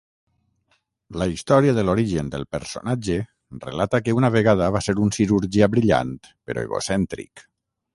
La 1.21 1.27
història 1.33 1.75
de 1.79 1.83
l'origen 1.89 2.33
del 2.37 2.47
personatge 2.57 3.19
relata 3.69 4.03
que 4.09 4.19
una 4.23 4.35
vegada 4.41 4.75
va 4.79 4.85
ser 4.89 4.99
un 5.07 5.17
cirurgià 5.21 5.73
brillant 5.79 6.21
però 6.37 6.71
egocèntric. 6.71 7.51